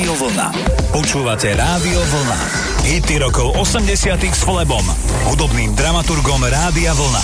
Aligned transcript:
Rádio 0.00 0.16
Vlna. 0.16 0.48
Počúvate 0.96 1.52
Rádio 1.52 2.00
Vlna. 2.00 2.40
Hity 2.88 3.20
rokov 3.20 3.52
80 3.52 4.32
s 4.32 4.48
Flebom, 4.48 4.80
hudobným 5.28 5.76
dramaturgom 5.76 6.40
Rádia 6.40 6.96
Vlna. 6.96 7.20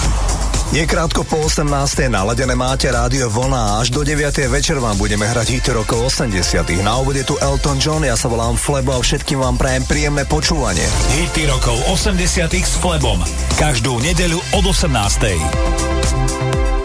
Je 0.77 0.85
krátko 0.85 1.25
po 1.25 1.41
18. 1.41 1.73
naladené 2.13 2.53
máte 2.53 2.93
rádio 2.93 3.33
Vlna 3.33 3.57
a 3.57 3.81
až 3.81 3.97
do 3.97 4.05
9. 4.05 4.21
večer 4.53 4.77
vám 4.77 4.93
budeme 5.01 5.25
hrať 5.25 5.57
hity 5.57 5.73
rokov 5.73 6.21
80. 6.21 6.85
Na 6.85 7.01
úvode 7.01 7.25
tu 7.25 7.41
Elton 7.41 7.81
John, 7.81 8.05
ja 8.05 8.13
sa 8.13 8.29
volám 8.29 8.61
Flebo 8.61 8.93
a 8.93 9.01
všetkým 9.01 9.41
vám 9.41 9.57
prajem 9.57 9.89
príjemné 9.89 10.29
počúvanie. 10.29 10.85
Hity 11.17 11.49
rokov 11.49 11.81
80 11.89 12.61
s 12.61 12.77
Flebom. 12.77 13.25
Každú 13.57 14.05
nedeľu 14.05 14.37
od 14.53 14.69
18. 14.69 16.85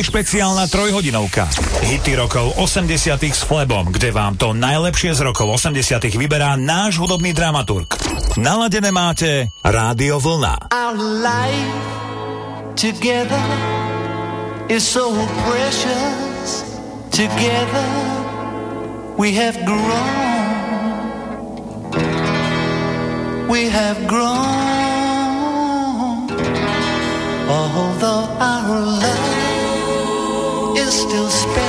Špeciálna 0.00 0.66
trojhodinovka. 0.66 1.46
Hity 1.84 2.16
rokov 2.16 2.56
80 2.56 2.88
s 3.30 3.44
Flebom, 3.46 3.92
kde 3.92 4.10
vám 4.10 4.34
to 4.34 4.56
najlepšie 4.56 5.12
z 5.12 5.20
rokov 5.22 5.60
80 5.60 6.00
vyberá 6.16 6.56
náš 6.58 6.96
hudobný 6.98 7.36
dramaturg. 7.36 7.86
Naladené 8.40 8.90
máte 8.90 9.52
Rádio 9.62 10.18
Vlna. 10.18 10.74
Our 10.74 10.96
life 10.98 11.78
together 12.74 13.46
is 14.66 14.82
so 14.82 15.14
precious. 15.46 16.64
Together 17.14 17.90
we 19.14 19.30
have 19.36 19.54
grown. 19.62 20.34
We 23.46 23.70
have 23.70 24.00
grown. 24.10 24.74
Although 27.46 27.94
still 31.14 31.30
space. 31.30 31.63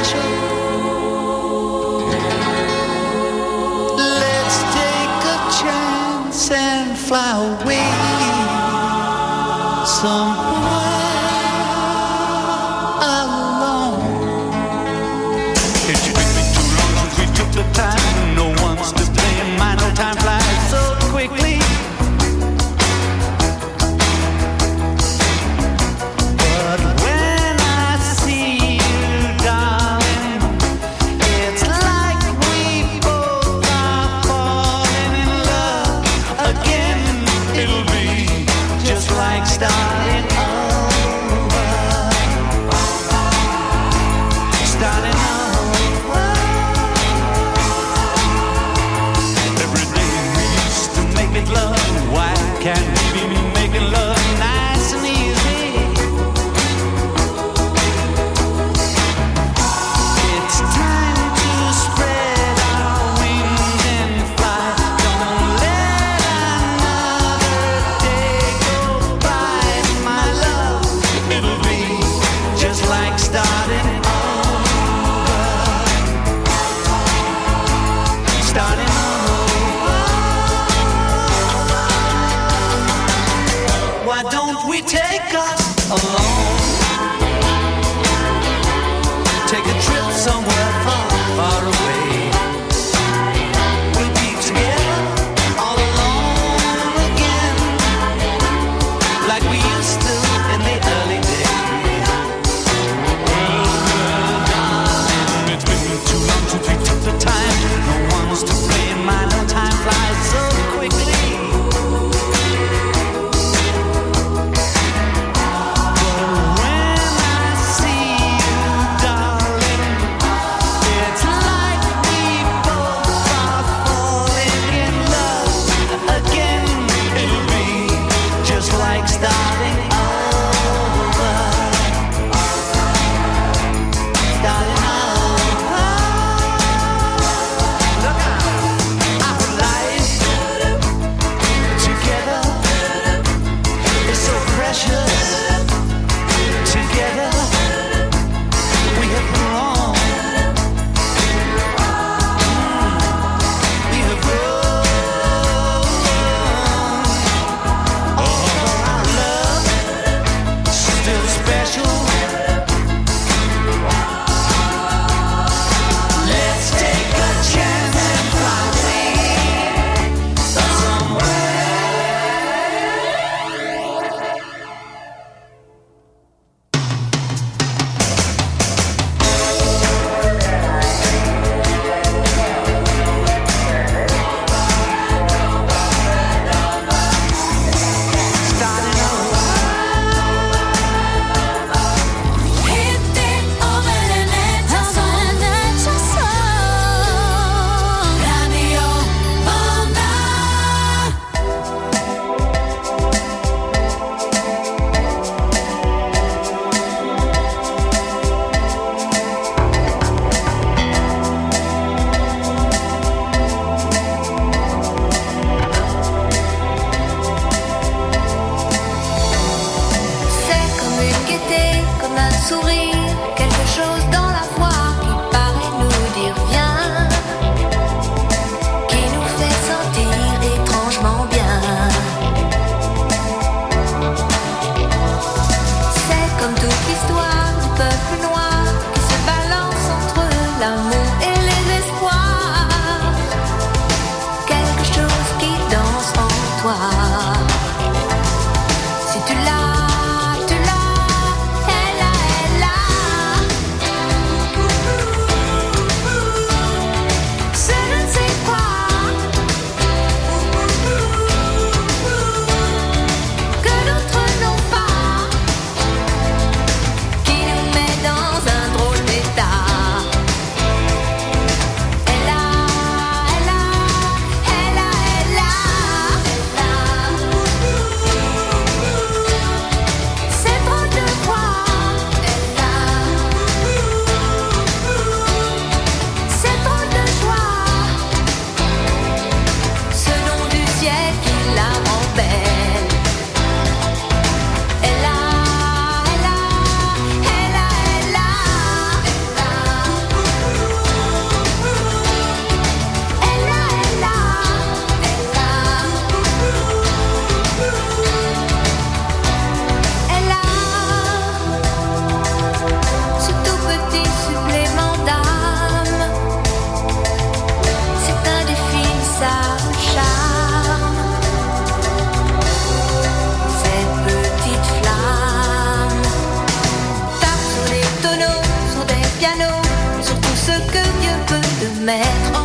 mettre 331.85 332.39
en 332.41 332.44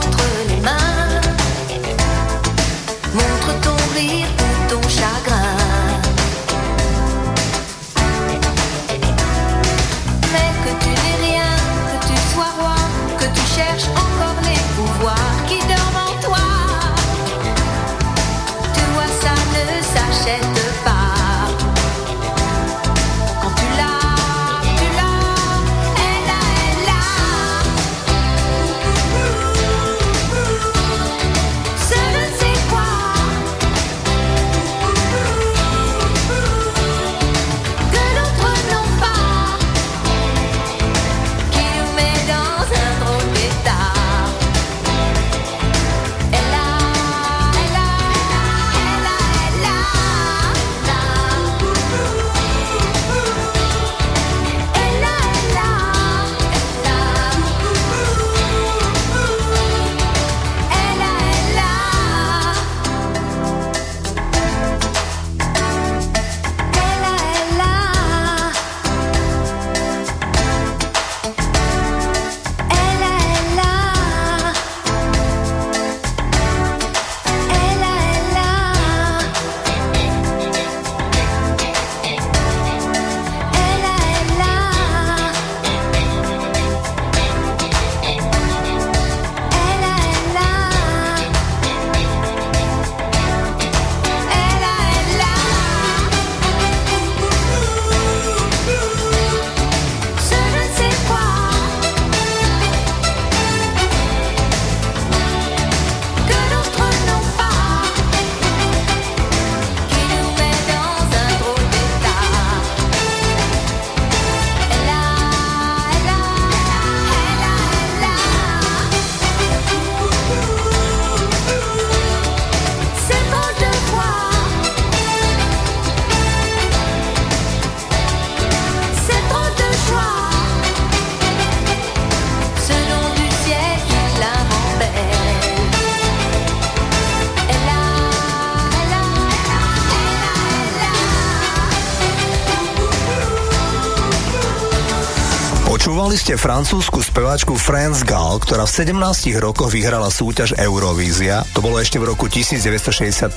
ste 146.20 146.37
francúzsku 146.37 147.00
speváčku 147.00 147.56
France 147.56 148.04
Gall, 148.04 148.37
ktorá 148.37 148.68
v 148.68 148.92
17 148.92 149.40
rokoch 149.40 149.72
vyhrala 149.72 150.12
súťaž 150.12 150.52
Eurovízia, 150.61 151.48
to 151.56 151.64
bolo 151.64 151.80
ešte 151.80 151.96
v 151.96 152.12
roku 152.12 152.28
1965. 152.28 153.33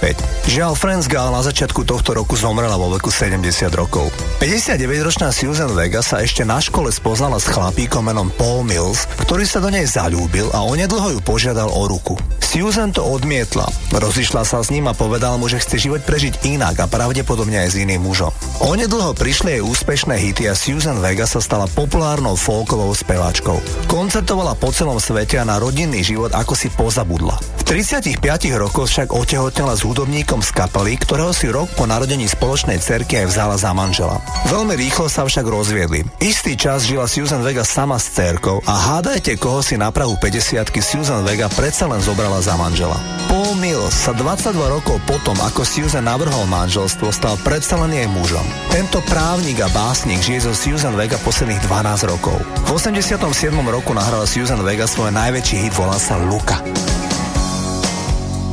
Žiaľ, 0.52 0.76
France 0.76 1.08
Gall 1.08 1.32
na 1.32 1.40
začiatku 1.40 1.88
tohto 1.88 2.12
roku 2.12 2.36
zomrela 2.36 2.76
vo 2.76 2.92
veku 2.92 3.08
70 3.08 3.40
rokov. 3.72 4.12
59-ročná 4.44 5.32
Susan 5.32 5.72
Vega 5.72 6.04
sa 6.04 6.20
ešte 6.20 6.44
na 6.44 6.60
škole 6.60 6.92
spoznala 6.92 7.40
s 7.40 7.48
chlapíkom 7.48 8.04
menom 8.04 8.28
Paul 8.36 8.68
Mills, 8.68 9.08
ktorý 9.24 9.48
sa 9.48 9.64
do 9.64 9.72
nej 9.72 9.88
zalúbil 9.88 10.52
a 10.52 10.68
onedlho 10.68 11.16
ju 11.16 11.20
požiadal 11.24 11.72
o 11.72 11.88
ruku. 11.88 12.20
Susan 12.44 12.92
to 12.92 13.02
odmietla. 13.02 13.66
Rozišla 13.96 14.44
sa 14.44 14.60
s 14.60 14.70
ním 14.70 14.92
a 14.92 14.94
povedal 14.94 15.40
mu, 15.40 15.48
že 15.48 15.64
chce 15.64 15.88
život 15.88 16.04
prežiť 16.04 16.44
inak 16.46 16.84
a 16.84 16.92
pravdepodobne 16.92 17.64
aj 17.64 17.70
s 17.74 17.80
iným 17.80 18.04
mužom. 18.04 18.30
Onedlho 18.64 19.12
prišli 19.12 19.60
jej 19.60 19.64
úspešné 19.64 20.16
hity 20.16 20.48
a 20.48 20.56
Susan 20.56 21.04
Vega 21.04 21.28
sa 21.28 21.44
stala 21.44 21.68
populárnou 21.68 22.40
folkovou 22.40 22.96
speváčkou. 22.96 23.60
Koncertovala 23.92 24.56
po 24.56 24.72
celom 24.72 25.04
svete 25.04 25.36
a 25.36 25.44
na 25.44 25.60
rodinný 25.60 26.00
život 26.00 26.32
ako 26.32 26.56
si 26.56 26.72
pozabudla. 26.72 27.36
V 27.74 27.82
35 27.82 28.22
rokoch 28.62 28.86
však 28.86 29.10
otehotnela 29.18 29.74
s 29.74 29.82
hudobníkom 29.82 30.46
z 30.46 30.54
kapely, 30.54 30.94
ktorého 30.94 31.34
si 31.34 31.50
rok 31.50 31.74
po 31.74 31.90
narodení 31.90 32.30
spoločnej 32.30 32.78
cerky 32.78 33.26
aj 33.26 33.34
vzala 33.34 33.58
za 33.58 33.74
manžela. 33.74 34.22
Veľmi 34.46 34.78
rýchlo 34.78 35.10
sa 35.10 35.26
však 35.26 35.42
rozviedli. 35.42 36.06
Istý 36.22 36.54
čas 36.54 36.86
žila 36.86 37.10
Susan 37.10 37.42
Vega 37.42 37.66
sama 37.66 37.98
s 37.98 38.14
cerkou 38.14 38.62
a 38.70 38.74
hádajte, 38.78 39.42
koho 39.42 39.66
si 39.66 39.74
na 39.74 39.90
Prahu 39.90 40.22
50 40.22 40.70
Susan 40.86 41.26
Vega 41.26 41.50
predsa 41.50 41.90
len 41.90 41.98
zobrala 41.98 42.46
za 42.46 42.54
manžela. 42.62 42.94
Paul 43.26 43.58
Mills 43.58 43.98
sa 44.06 44.14
22 44.14 44.54
rokov 44.54 45.02
potom, 45.10 45.34
ako 45.42 45.66
Susan 45.66 46.06
navrhol 46.06 46.46
manželstvo, 46.46 47.10
stal 47.10 47.42
predsa 47.42 47.74
len 47.82 47.90
jej 47.90 48.06
mužom. 48.06 48.46
Tento 48.70 49.02
právnik 49.10 49.66
a 49.66 49.70
básnik 49.74 50.22
žije 50.22 50.46
so 50.46 50.54
Susan 50.54 50.94
Vega 50.94 51.18
posledných 51.26 51.66
12 51.66 52.06
rokov. 52.06 52.38
V 52.38 52.78
87. 52.78 53.18
roku 53.66 53.98
nahrala 53.98 54.30
Susan 54.30 54.62
Vega 54.62 54.86
svoj 54.86 55.10
najväčší 55.10 55.66
hit, 55.66 55.74
volá 55.74 55.98
sa 55.98 56.22
Luka. 56.22 56.62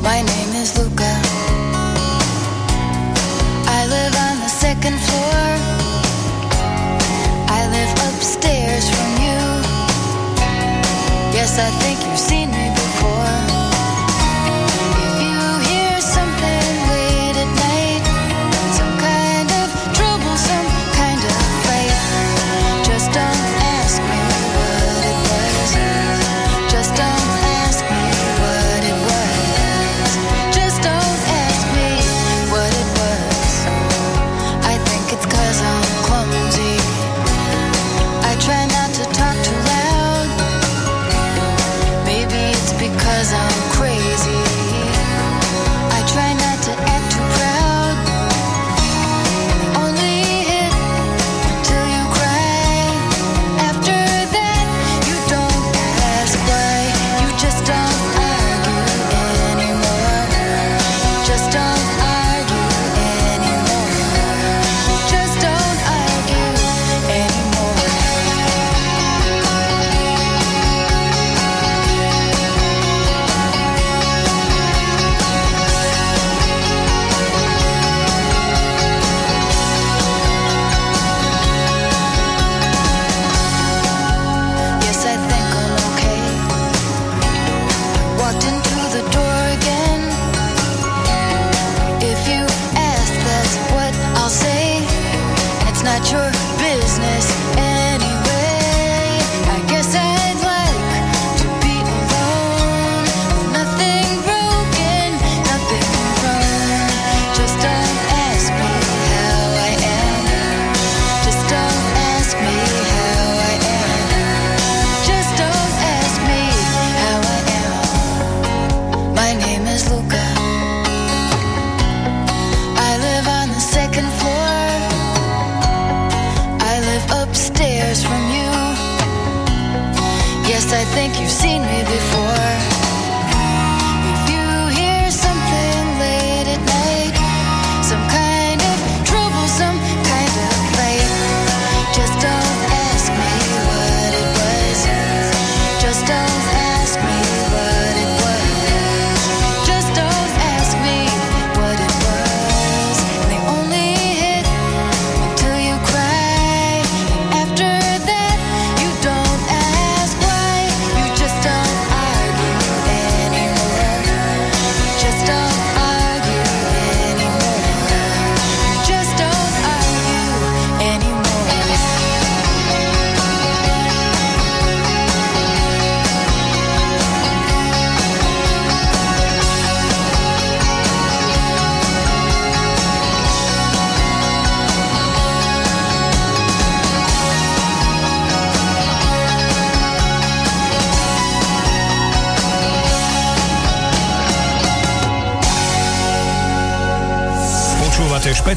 My 0.02 0.22
name 0.22 0.52
is 0.56 0.76
Luca. 0.78 1.12
I 3.68 3.86
live 3.86 4.14
on 4.26 4.40
the 4.40 4.48
second 4.48 4.98
floor. 4.98 5.44
I 7.48 7.60
live 7.76 7.92
upstairs 8.08 8.88
from 8.88 9.10
you. 9.24 9.40
Yes, 11.36 11.58
I 11.58 11.70
think 11.82 12.00
you've 12.06 12.18
seen 12.18 12.50
me 12.50 12.70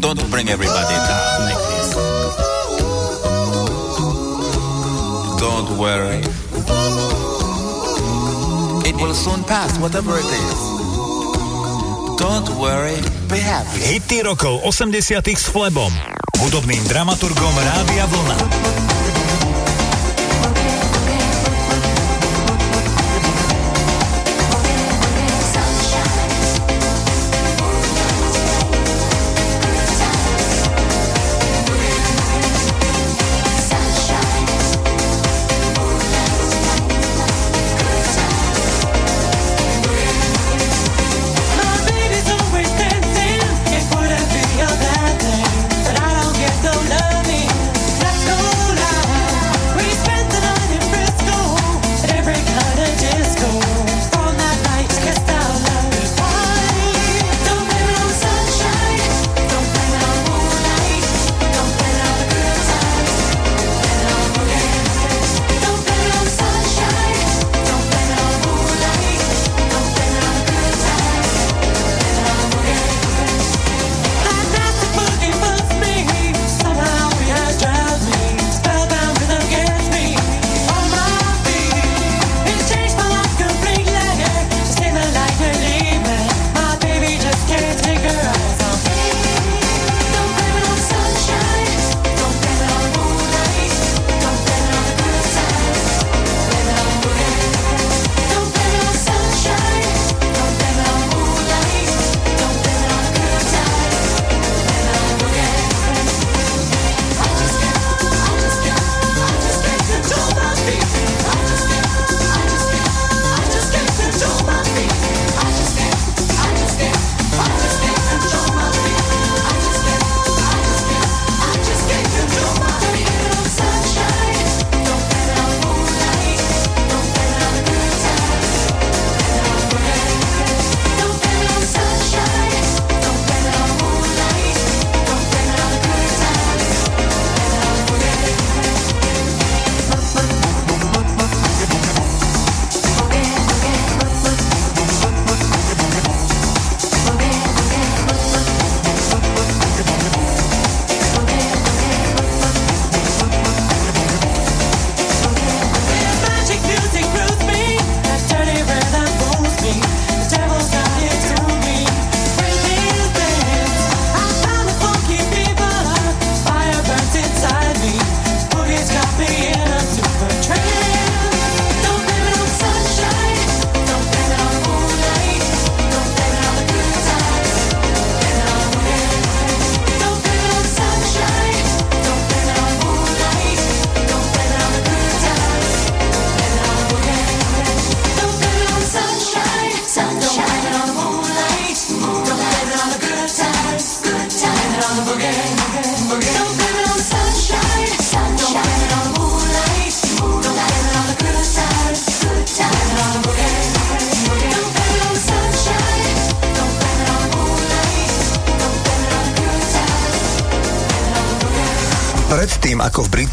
Don't 0.00 0.30
bring 0.30 0.48
everybody 0.48 0.96
down 0.96 1.40
like 1.44 1.62
this. 1.68 1.88
Don't 5.38 5.76
worry. 5.76 6.24
It 8.88 8.96
will 8.96 9.12
soon 9.14 9.44
pass, 9.44 9.78
whatever 9.78 10.16
it 10.16 10.24
is. 10.24 10.60
Don't 12.16 12.48
worry, 12.56 12.96
be 13.28 13.38
happy. 13.38 13.80
Hity 13.80 14.24
rokov 14.24 14.64
80 14.64 15.36
s 15.36 15.44
Flebom, 15.52 15.92
hudobným 16.40 16.80
dramaturgom 16.88 17.54
Rádia 17.60 18.08
Vlna. 18.08 18.99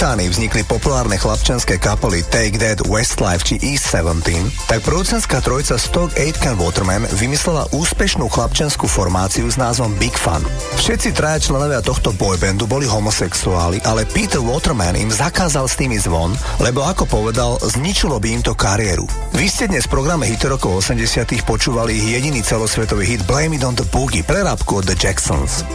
Británii 0.08 0.32
vznikli 0.32 0.64
populárne 0.64 1.20
chlapčenské 1.20 1.76
kapely 1.84 2.24
Take 2.32 2.55
That, 2.64 2.88
Westlife 2.88 3.43
či 3.43 3.60
East 3.60 3.91
17, 3.91 4.24
tak 4.72 4.80
producentská 4.88 5.43
trojica 5.43 5.76
Stock 5.76 6.16
Aitken 6.16 6.55
Waterman 6.55 7.03
vymyslela 7.12 7.68
úspešnú 7.76 8.32
chlapčenskú 8.32 8.88
formáciu 8.88 9.51
s 9.51 9.60
názvom 9.60 9.91
Big 9.99 10.16
Fun. 10.16 10.39
Všetci 10.80 11.12
traja 11.12 11.43
členovia 11.51 11.84
tohto 11.84 12.16
boybandu 12.16 12.72
boli 12.72 12.88
homosexuáli, 12.88 13.84
ale 13.84 14.08
Peter 14.08 14.39
Waterman 14.39 14.95
im 14.95 15.12
zakázal 15.12 15.68
s 15.68 15.76
tými 15.76 15.99
zvon, 15.99 16.32
lebo 16.64 16.88
ako 16.88 17.03
povedal, 17.03 17.60
zničilo 17.60 18.16
by 18.24 18.32
im 18.32 18.41
to 18.47 18.55
kariéru. 18.55 19.03
Vy 19.36 19.51
ste 19.51 19.68
dnes 19.68 19.91
v 19.91 19.99
programe 19.99 20.24
hit 20.24 20.39
rokov 20.47 20.88
80 20.88 21.03
počúvali 21.43 21.99
ich 21.99 22.16
jediný 22.16 22.39
celosvetový 22.39 23.03
hit 23.12 23.28
Blame 23.28 23.60
It 23.60 23.68
on 23.68 23.76
the 23.76 23.84
Boogie, 23.91 24.24
prerábku 24.24 24.80
od 24.80 24.88
The 24.88 24.95
Jacksons. 24.95 25.66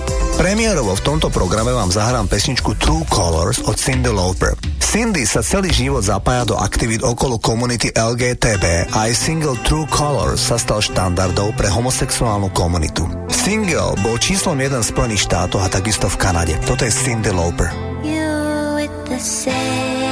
Premiérovo 0.42 0.98
v 0.98 1.06
tomto 1.06 1.30
programe 1.30 1.70
vám 1.70 1.94
zahrám 1.94 2.26
pesničku 2.26 2.74
True 2.74 3.06
Colors 3.06 3.62
od 3.62 3.78
Cindy 3.78 4.10
Lauper. 4.10 4.58
Cindy 4.82 5.22
sa 5.22 5.38
celý 5.38 5.70
život 5.70 6.02
zapája 6.02 6.42
do 6.50 6.58
aktivít 6.58 7.06
okolo 7.06 7.38
komunity 7.38 7.94
LGTB 7.94 8.90
a 8.90 9.06
aj 9.06 9.14
single 9.14 9.54
True 9.62 9.86
Colors 9.86 10.42
sa 10.42 10.58
stal 10.58 10.82
štandardou 10.82 11.54
pre 11.54 11.70
homosexuálnu 11.70 12.50
komunitu. 12.58 13.06
Single 13.30 13.94
bol 14.02 14.18
číslom 14.18 14.58
jeden 14.58 14.82
v 14.82 14.90
Spojených 14.90 15.30
štátoch 15.30 15.62
a 15.62 15.70
takisto 15.70 16.10
v 16.10 16.18
Kanade. 16.18 16.58
Toto 16.66 16.82
je 16.82 16.90
Cindy 16.90 17.30
Lauper. 17.30 17.70
You 18.02 18.74
with 18.74 18.90
the 19.06 19.22
sad 19.22 20.11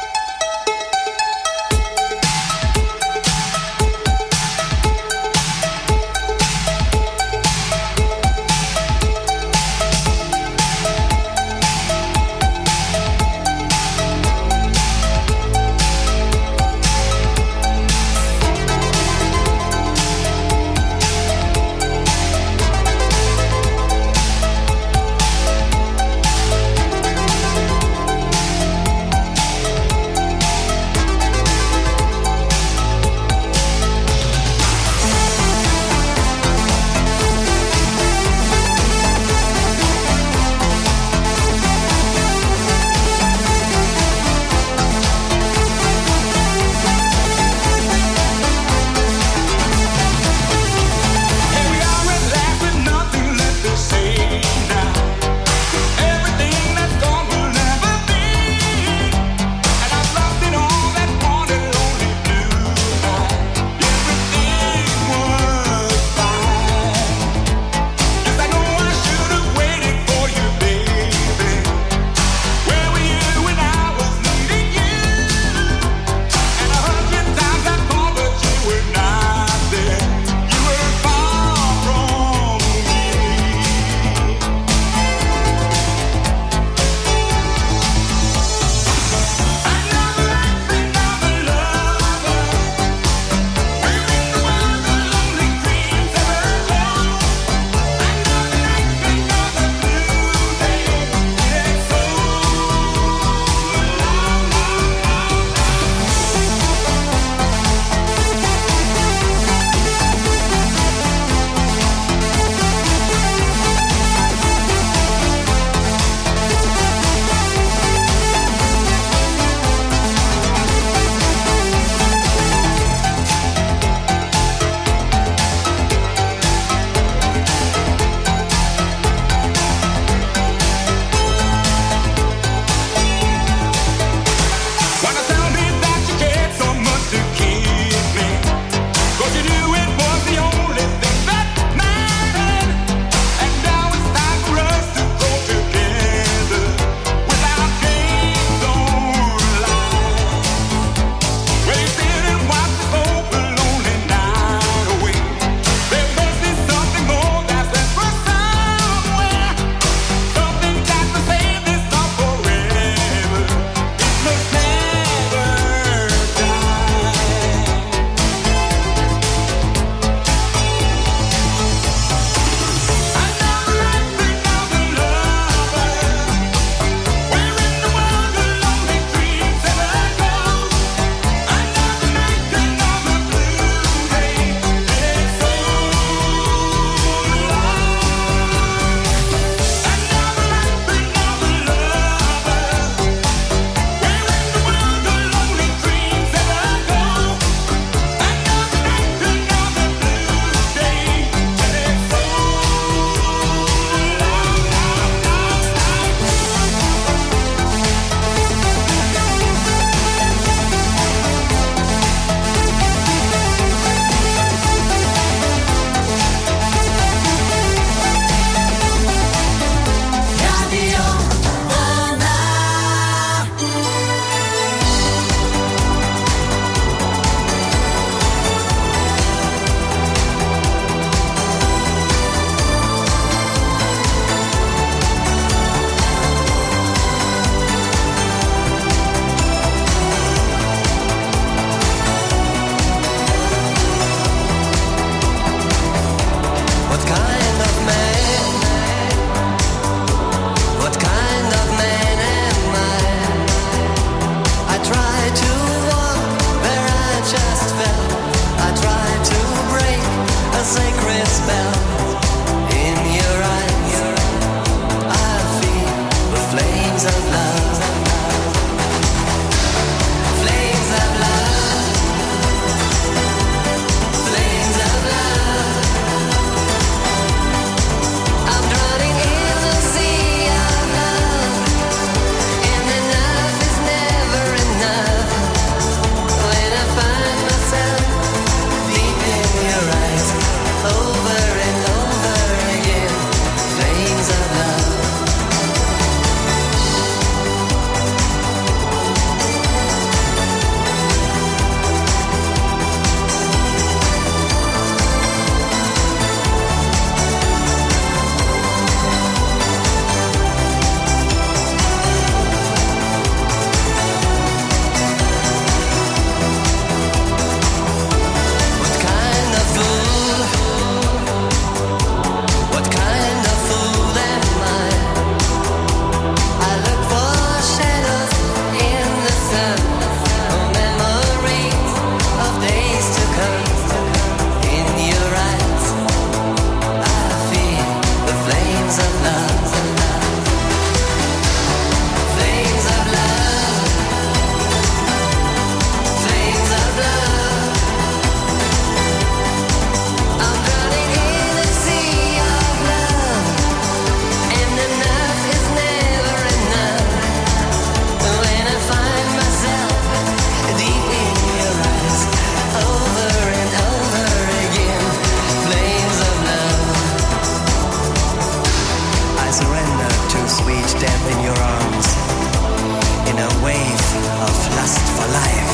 of 374.51 374.75
lust 374.75 375.05
for 375.15 375.27
life. 375.39 375.73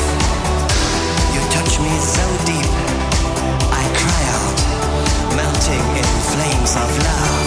You 1.34 1.40
touch 1.50 1.80
me 1.80 1.92
so 1.98 2.24
deep, 2.46 2.70
I 3.82 3.84
cry 4.00 4.22
out, 4.36 4.58
melting 5.36 5.86
in 6.00 6.08
flames 6.30 6.76
of 6.76 6.88
love. 7.06 7.37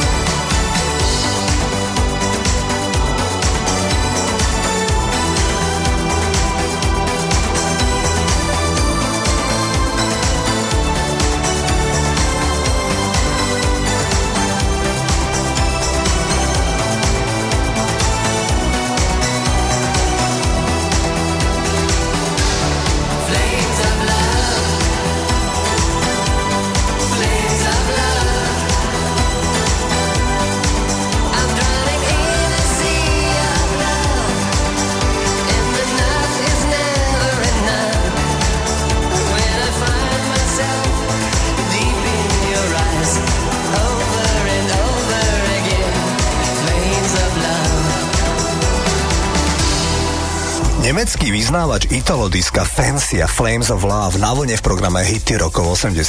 Vyznávač 51.52 51.91
italodiska 51.91 52.64
Fancy 52.64 53.20
a 53.20 53.28
Flames 53.28 53.68
of 53.76 53.84
Love 53.84 54.16
na 54.24 54.32
vlne 54.32 54.56
v 54.56 54.64
programe 54.64 55.04
Hity 55.04 55.36
rokov 55.36 55.84
80 55.84 55.99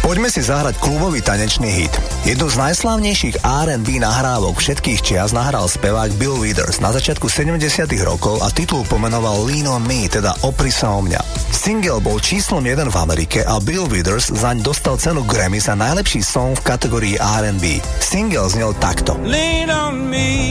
Poďme 0.00 0.32
si 0.32 0.40
zahrať 0.40 0.80
klubový 0.80 1.20
tanečný 1.20 1.68
hit. 1.68 1.92
Jednu 2.24 2.48
z 2.48 2.56
najslávnejších 2.56 3.44
R&B 3.44 4.00
nahrávok 4.00 4.56
všetkých 4.56 5.04
čias 5.04 5.36
nahral 5.36 5.68
spevák 5.68 6.16
Bill 6.16 6.40
Withers 6.40 6.80
na 6.80 6.88
začiatku 6.88 7.28
70 7.28 7.60
rokov 8.00 8.40
a 8.40 8.48
titul 8.48 8.88
pomenoval 8.88 9.44
Lean 9.44 9.68
on 9.68 9.84
Me, 9.84 10.08
teda 10.08 10.40
Opri 10.40 10.72
sa 10.72 10.96
o 10.96 11.04
mňa. 11.04 11.20
Single 11.52 12.00
bol 12.00 12.16
číslom 12.16 12.64
1 12.64 12.88
v 12.88 12.96
Amerike 12.96 13.44
a 13.44 13.60
Bill 13.60 13.84
Withers 13.92 14.32
zaň 14.32 14.64
dostal 14.64 14.96
cenu 14.96 15.20
Grammy 15.28 15.60
za 15.60 15.76
najlepší 15.76 16.24
song 16.24 16.56
v 16.56 16.64
kategórii 16.64 17.20
R&B. 17.20 17.76
Single 18.00 18.48
znel 18.48 18.72
takto. 18.80 19.20
Lean 19.20 19.68
on 19.68 20.08
me 20.08 20.48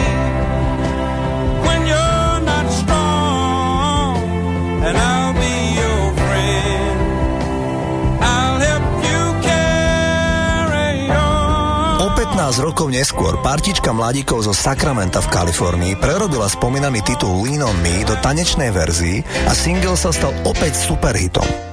rokov 12.59 12.91
neskôr 12.91 13.39
partička 13.39 13.95
mladíkov 13.95 14.43
zo 14.43 14.51
Sacramenta 14.51 15.23
v 15.23 15.31
Kalifornii 15.31 15.93
prerobila 15.95 16.51
spomínaný 16.51 16.99
titul 17.05 17.47
Lean 17.47 17.63
on 17.63 17.77
Me 17.79 18.03
do 18.03 18.17
tanečnej 18.19 18.75
verzii 18.75 19.23
a 19.47 19.55
single 19.55 19.95
sa 19.95 20.11
stal 20.11 20.35
opäť 20.43 20.75
superhitom. 20.75 21.70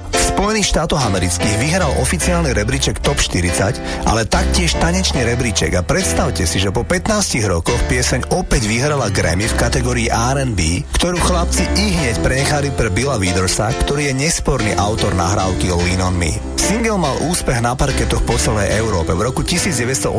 Spojených 0.59 0.75
štátoch 0.75 1.07
amerických 1.07 1.55
vyhral 1.55 1.91
oficiálny 2.03 2.51
rebríček 2.51 2.99
Top 2.99 3.15
40, 3.15 3.79
ale 4.03 4.27
taktiež 4.27 4.75
tanečný 4.75 5.23
rebríček 5.23 5.71
a 5.71 5.87
predstavte 5.87 6.43
si, 6.43 6.59
že 6.59 6.67
po 6.67 6.83
15 6.83 7.47
rokoch 7.47 7.79
pieseň 7.87 8.35
opäť 8.35 8.67
vyhrala 8.67 9.07
Grammy 9.07 9.47
v 9.47 9.55
kategórii 9.55 10.11
R&B, 10.11 10.83
ktorú 10.99 11.15
chlapci 11.15 11.63
i 11.63 11.95
hneď 11.95 12.19
prenechali 12.19 12.75
pre 12.75 12.91
Billa 12.91 13.15
Widersa, 13.15 13.71
ktorý 13.71 14.11
je 14.11 14.19
nesporný 14.19 14.75
autor 14.75 15.15
nahrávky 15.15 15.71
Lean 15.71 16.03
on 16.03 16.19
Me. 16.19 16.35
Single 16.59 16.99
mal 16.99 17.15
úspech 17.31 17.63
na 17.63 17.79
parketoch 17.79 18.27
po 18.27 18.35
celej 18.35 18.75
Európe. 18.83 19.15
V 19.15 19.31
roku 19.31 19.47
1987 19.47 20.11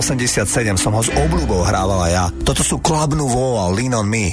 som 0.81 0.97
ho 0.97 1.05
s 1.05 1.13
obľubou 1.13 1.69
hrávala 1.69 2.09
ja. 2.09 2.25
Toto 2.49 2.65
sú 2.65 2.81
Club 2.81 3.13
Nouveau 3.13 3.61
a 3.61 3.69
Lean 3.69 3.93
on 3.93 4.09
Me. 4.09 4.33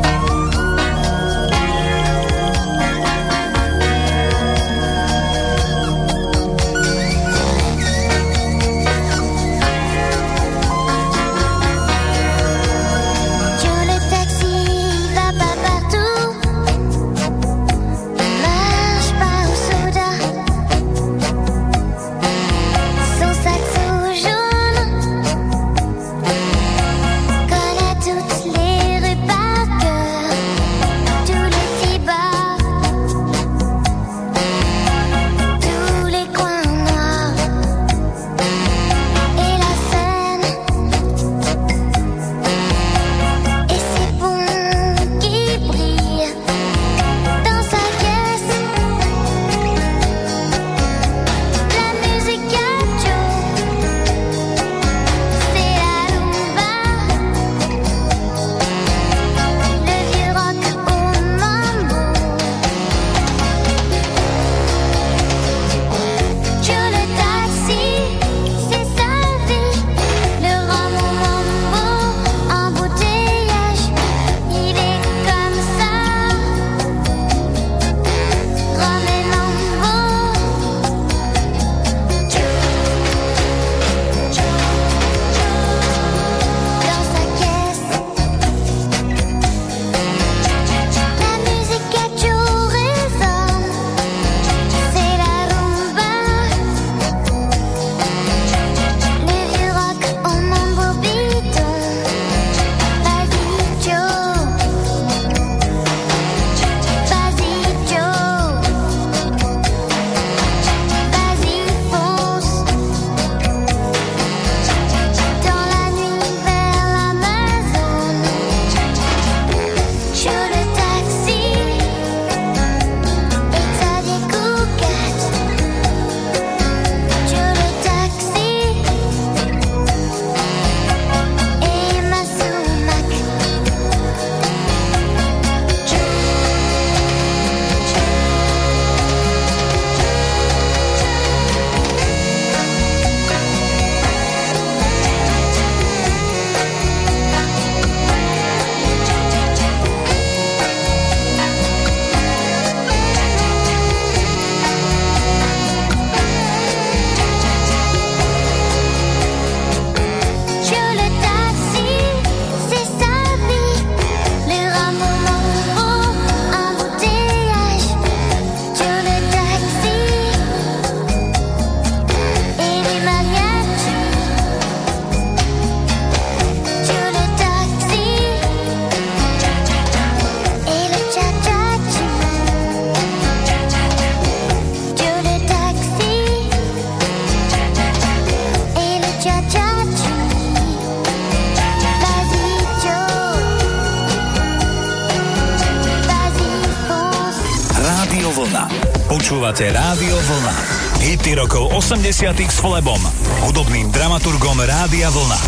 90. 202.21 202.53
s 202.53 202.61
Flebom, 202.61 203.01
hudobným 203.49 203.89
dramaturgom 203.89 204.53
Rádia 204.61 205.09
Vlna. 205.09 205.41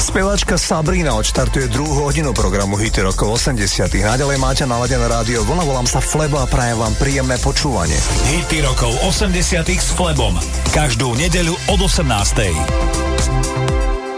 Speváčka 0.00 0.56
Sabrina 0.56 1.12
odštartuje 1.20 1.68
druhú 1.68 2.08
hodinu 2.08 2.32
programu 2.32 2.80
Hity 2.80 3.04
rokov 3.04 3.36
80. 3.44 3.60
Naďalej 4.00 4.40
máte 4.40 4.64
naladené 4.64 5.04
rádio 5.04 5.44
Vlna, 5.44 5.68
volám 5.68 5.84
sa 5.84 6.00
Flebo 6.00 6.40
a 6.40 6.48
prajem 6.48 6.80
vám 6.80 6.96
príjemné 6.96 7.36
počúvanie. 7.44 8.00
Hity 8.32 8.64
rokov 8.64 8.96
80. 9.04 9.68
s 9.68 9.92
Flebom. 9.92 10.40
Každú 10.72 11.12
nedeľu 11.12 11.60
od 11.68 11.92
18. 11.92 12.08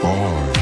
Boy. 0.06 0.55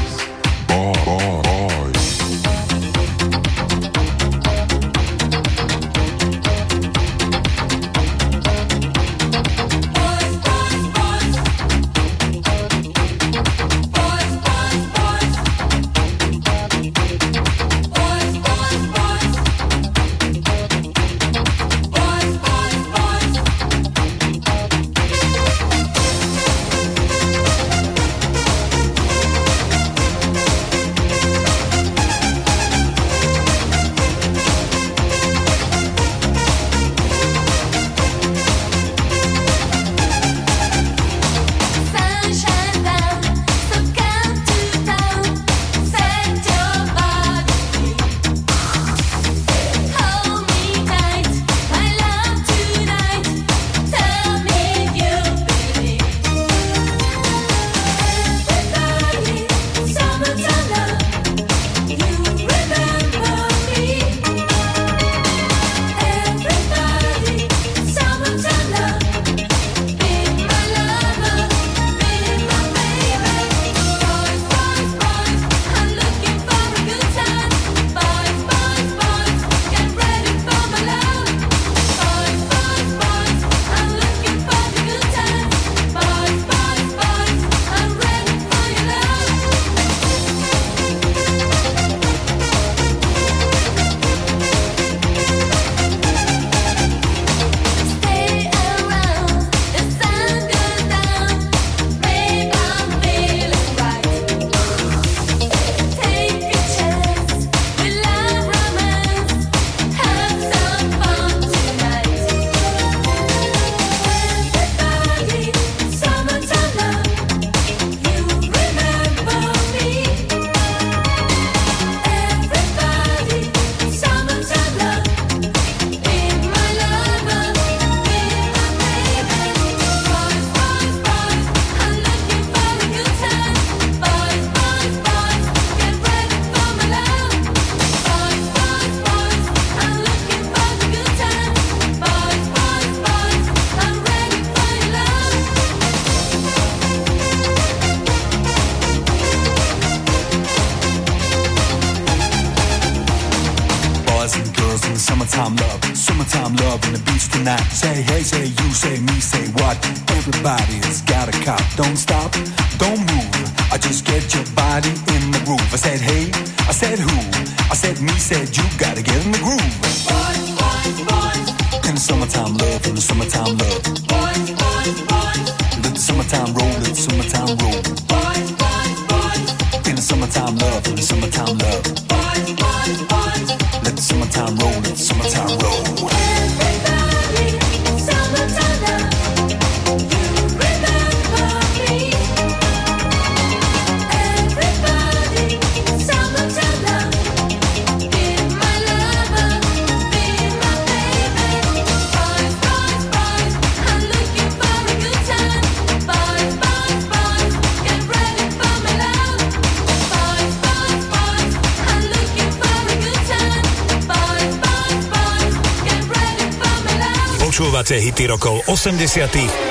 80. 218.75 219.07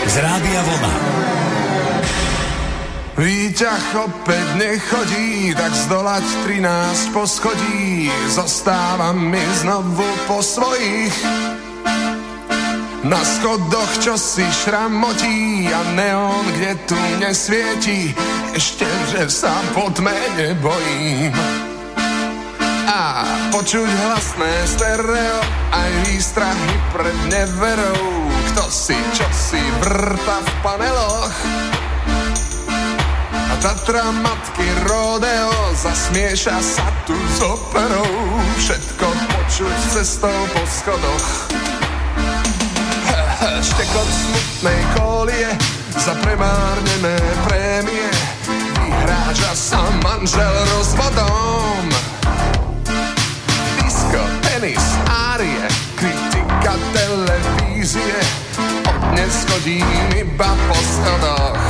z 0.09 0.15
Rádia 0.17 0.61
Vlna. 0.65 0.95
Výťah 3.21 3.85
opäť 4.01 4.47
nechodí, 4.57 5.53
tak 5.53 5.77
zdolať 5.77 6.25
13 6.49 7.13
poschodí, 7.13 8.09
zostávam 8.33 9.29
mi 9.29 9.45
znovu 9.61 10.09
po 10.25 10.41
svojich. 10.41 11.13
Na 13.05 13.21
schodoch 13.21 13.93
čo 14.01 14.17
si 14.17 14.41
šramotí 14.65 15.69
a 15.69 15.81
neon, 15.93 16.45
kde 16.57 16.73
tu 16.89 16.97
nesvieti, 17.21 18.09
ešte 18.57 18.89
že 19.13 19.29
sa 19.29 19.53
po 19.77 19.93
tme 19.93 20.17
nebojím. 20.41 21.29
A 22.89 23.29
počuť 23.53 23.85
hlasné 23.85 24.53
stereo, 24.65 25.41
aj 25.77 25.91
výstrahy 26.09 26.73
pred 26.97 27.19
neverou, 27.29 28.14
kto 28.55 28.71
si 28.71 28.95
čo 29.11 29.27
si 29.35 29.59
vrta 29.83 30.39
v 30.39 30.51
paneloch. 30.63 31.35
A 33.27 33.55
Tatra 33.59 34.15
matky 34.15 34.63
rodeo 34.87 35.75
Zasmieša 35.75 36.63
sa 36.63 36.87
tu 37.03 37.19
s 37.19 37.43
operou. 37.43 38.15
Všetko 38.55 39.11
počuť 39.11 39.79
cestou 39.91 40.39
po 40.55 40.63
schodoch. 40.71 41.51
Štekot 43.59 44.07
smutnej 44.07 44.81
kolie 45.03 45.51
Za 45.99 46.15
premárnené 46.23 47.19
prémie. 47.51 48.07
Vyhráža 48.79 49.51
sa 49.59 49.83
manžel 50.07 50.55
rozvodom. 50.79 51.91
Disko, 53.83 54.23
tenis, 54.47 54.87
árie 55.11 55.67
Kritika 55.99 56.79
televízie. 56.95 58.44
nie 59.25 59.31
schodzimy, 59.31 60.25
ba 60.39 60.57
po 60.69 60.75
schodach 60.75 61.64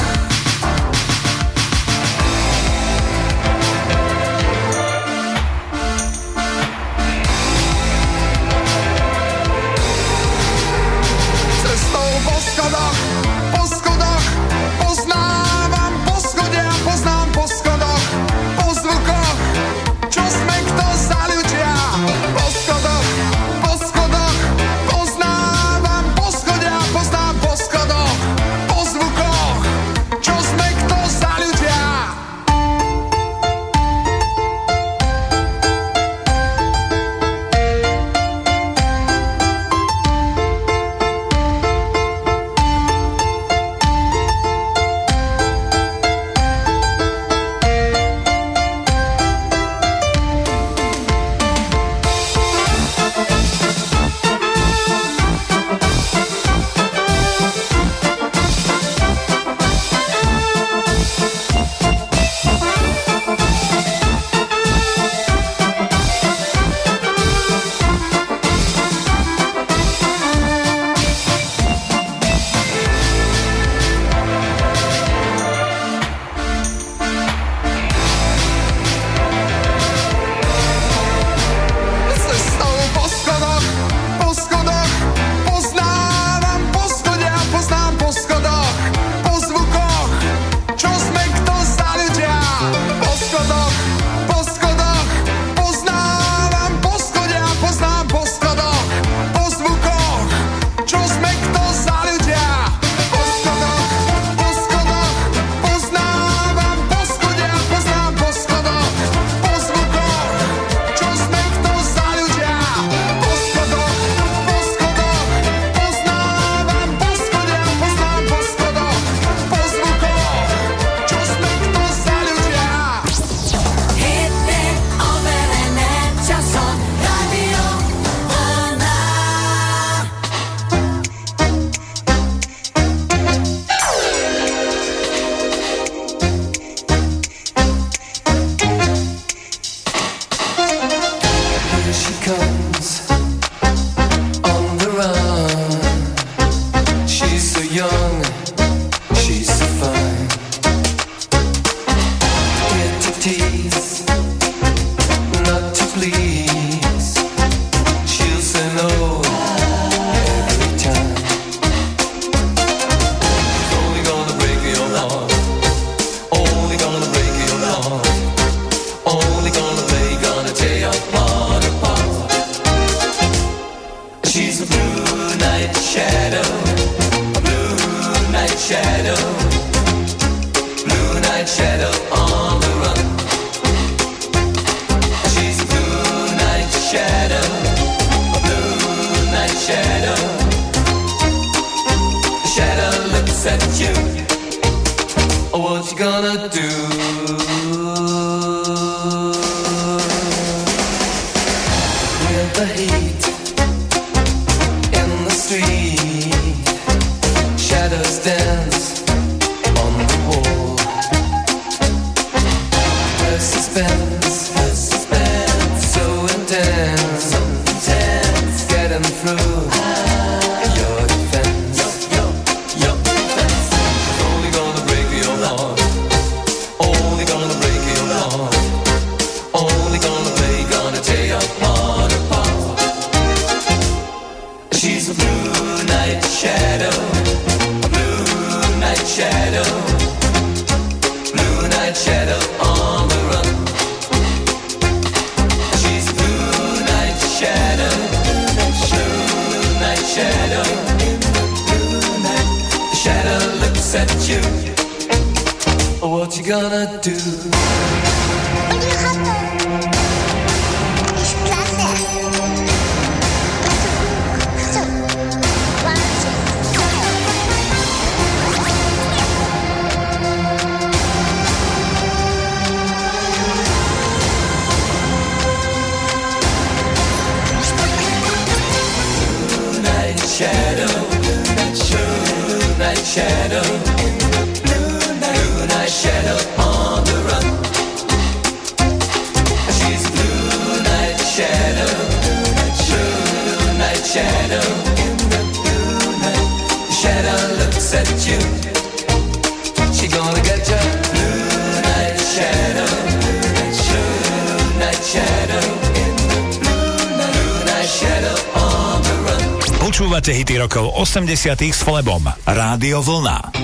80 311.15 311.71
s 311.71 311.87
Flebom. 311.87 312.27
Rádio 312.43 312.99
Vlna. 312.99 313.55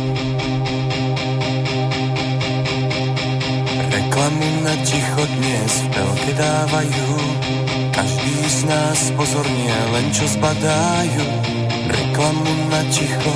Reklamu 3.91 4.51
na 4.63 4.75
ticho 4.87 5.23
dnes 5.27 5.83
v 5.83 5.87
telke 5.91 6.33
dávajú. 6.39 7.11
Každý 7.91 8.37
z 8.47 8.61
nás 8.71 8.99
pozorne 9.19 9.75
len 9.91 10.07
čo 10.15 10.31
zbadajú 10.31 11.27
Reklamu 11.91 12.55
na 12.71 12.87
ticho, 12.87 13.35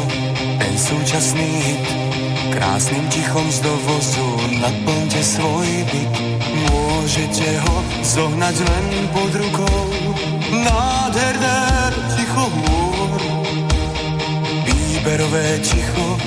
ten 0.62 0.74
súčasný 0.78 1.50
hit. 1.66 1.86
Krásnym 2.54 3.10
tichom 3.10 3.50
z 3.50 3.66
dovozu 3.66 4.26
naplňte 4.62 5.22
svoj 5.26 5.70
byt. 5.90 6.14
Môžete 6.70 7.50
ho 7.66 7.76
zohnať 8.06 8.62
len 8.62 8.86
pod 9.10 9.32
rukou. 9.42 9.78
Nádherné 10.54 11.83
Výberové 15.34 15.58
ticho 15.58 16.18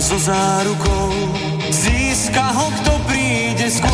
so 0.00 0.18
zárukou 0.18 1.12
Získa 1.68 2.48
ho, 2.56 2.72
kto 2.80 2.92
príde 3.04 3.68
skôr. 3.68 3.92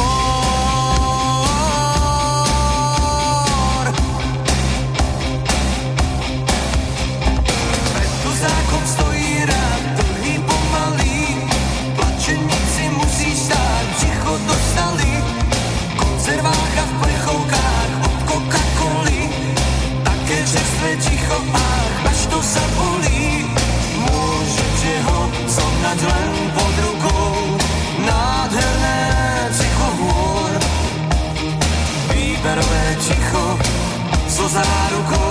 Plačenici 11.94 12.84
musí 12.94 13.30
stáť, 13.34 13.86
ticho 13.98 14.32
dostali 14.46 15.12
V 15.18 15.94
konzervách 15.98 16.74
a 16.78 16.84
v 16.86 16.92
plechovkách 17.02 17.90
od 18.06 18.16
Coca-Coly 18.30 19.22
Také 20.06 20.38
čerstvé 20.46 20.90
ticho, 21.02 21.38
ach, 21.52 22.06
až 22.06 22.20
to 22.30 22.38
Môžete 22.38 22.70
ho 22.78 23.13
zohnať 25.84 26.00
len 26.00 26.32
pod 26.56 26.74
rukou 26.80 27.36
Nádherné 28.08 29.00
ticho 29.52 29.88
hôr. 30.00 30.52
Výberové 32.08 32.84
ticho 33.04 33.44
so 34.24 34.48
zárukou 34.48 35.23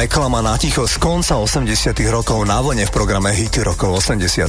reklama 0.00 0.40
na 0.40 0.56
ticho 0.56 0.88
z 0.88 0.96
konca 0.96 1.36
80 1.36 1.92
rokov 2.08 2.40
na 2.48 2.56
vlne 2.64 2.88
v 2.88 2.92
programe 2.94 3.36
Hity 3.36 3.60
rokov 3.60 4.00
80 4.00 4.48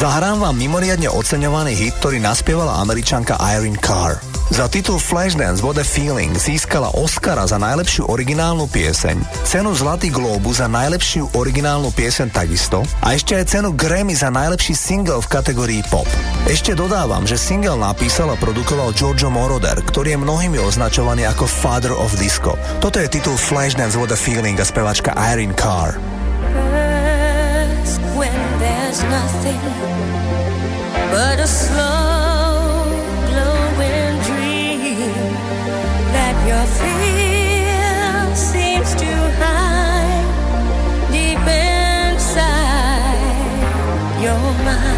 Zahrám 0.00 0.40
vám 0.40 0.56
mimoriadne 0.56 1.12
oceňovaný 1.12 1.76
hit, 1.76 2.00
ktorý 2.00 2.16
naspievala 2.24 2.80
američanka 2.80 3.36
Irene 3.36 3.76
Carr. 3.76 4.16
Za 4.48 4.64
titul 4.72 4.96
Flashdance 4.96 5.60
What 5.60 5.76
a 5.76 5.84
Feeling 5.84 6.32
získala 6.40 6.88
Oscara 6.96 7.44
za 7.44 7.60
najlepšiu 7.60 8.08
originálnu 8.08 8.64
pieseň, 8.72 9.44
cenu 9.44 9.76
Zlatý 9.76 10.08
Globus 10.08 10.64
za 10.64 10.72
najlepšiu 10.72 11.36
originálnu 11.36 11.92
pieseň 11.92 12.32
takisto 12.32 12.80
a 13.04 13.12
ešte 13.12 13.36
aj 13.36 13.44
cenu 13.44 13.76
Grammy 13.76 14.16
za 14.16 14.32
najlepší 14.32 14.72
single 14.72 15.20
v 15.20 15.28
kategórii 15.28 15.82
pop. 15.92 16.08
Ešte 16.48 16.72
dodávam, 16.72 17.28
že 17.28 17.36
single 17.36 17.76
napísal 17.76 18.32
a 18.32 18.36
produkoval 18.40 18.96
Giorgio 18.96 19.28
Moroder, 19.28 19.84
ktorý 19.84 20.16
je 20.16 20.24
mnohými 20.24 20.56
označovaný 20.56 21.28
ako 21.28 21.44
Father 21.44 21.92
of 21.92 22.16
Disco. 22.16 22.56
Toto 22.80 22.96
je 22.96 23.04
titul 23.04 23.36
Flashdance 23.36 24.00
What 24.00 24.16
a 24.16 24.18
Feeling 24.18 24.56
a 24.56 24.64
spevačka 24.64 25.12
Irene 25.12 25.52
Carr. 25.52 26.00
Your 44.18 44.34
mind. 44.66 44.97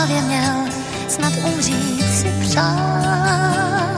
právě 0.00 0.22
měl 0.22 0.54
snad 1.08 1.32
umřít 1.44 2.14
si 2.14 2.32
přál. 2.40 3.92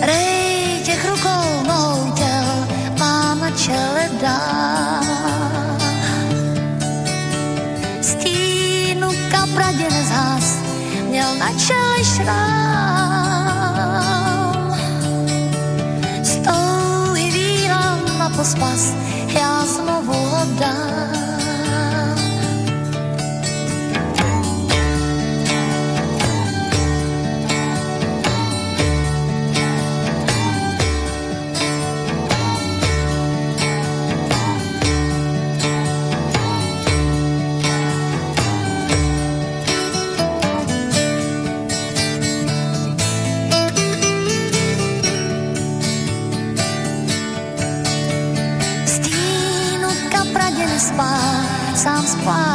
Rej 0.00 0.80
těch 0.84 1.10
rukou 1.10 1.62
mou 1.66 2.12
těl 2.12 2.66
má 2.98 3.34
na 3.34 3.50
čele 3.50 4.10
dál. 4.20 5.04
Stínu 8.00 9.08
kapradě 9.30 9.90
nezás, 9.90 10.58
měl 11.08 11.34
na 11.34 11.48
čele 11.66 12.04
šrám. 12.04 13.54
S 16.22 16.36
touhy 16.36 17.30
víram 17.30 18.00
na 18.18 18.28
pospas, 18.28 18.94
já 19.28 19.66
znovu 19.66 20.12
ho 20.12 20.46
dám. 20.58 21.03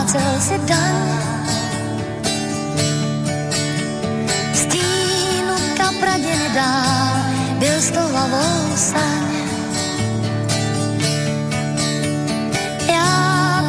chcel 0.10 0.34
si 0.42 0.58
dan. 0.66 0.98
Stínu 4.58 5.54
praděny 6.02 6.50
dál, 6.50 7.14
byl 7.62 7.78
s 7.78 7.94
tou 7.94 8.08
hlavou 8.10 8.74
saň. 8.74 9.30
Já 12.90 13.14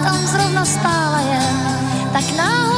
tam 0.04 0.20
zrovna 0.32 0.64
stála 0.64 1.20
jen, 1.20 1.56
tak 2.12 2.24
náhodou 2.36 2.69